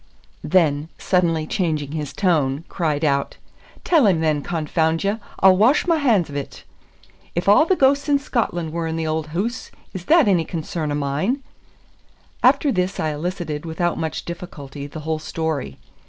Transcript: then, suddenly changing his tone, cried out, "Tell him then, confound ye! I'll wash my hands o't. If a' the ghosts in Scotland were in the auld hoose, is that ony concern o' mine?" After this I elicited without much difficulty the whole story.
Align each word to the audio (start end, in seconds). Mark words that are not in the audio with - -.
then, 0.43 0.89
suddenly 0.97 1.45
changing 1.45 1.91
his 1.91 2.11
tone, 2.11 2.63
cried 2.69 3.05
out, 3.05 3.37
"Tell 3.83 4.07
him 4.07 4.19
then, 4.19 4.41
confound 4.41 5.03
ye! 5.03 5.17
I'll 5.41 5.55
wash 5.55 5.85
my 5.85 5.97
hands 5.97 6.27
o't. 6.31 6.63
If 7.35 7.47
a' 7.47 7.65
the 7.69 7.75
ghosts 7.75 8.09
in 8.09 8.17
Scotland 8.17 8.71
were 8.73 8.87
in 8.87 8.95
the 8.95 9.05
auld 9.05 9.27
hoose, 9.27 9.69
is 9.93 10.05
that 10.05 10.27
ony 10.27 10.43
concern 10.43 10.91
o' 10.91 10.95
mine?" 10.95 11.43
After 12.41 12.71
this 12.71 12.99
I 12.99 13.11
elicited 13.13 13.63
without 13.63 13.99
much 13.99 14.25
difficulty 14.25 14.87
the 14.87 15.01
whole 15.01 15.19
story. 15.19 15.77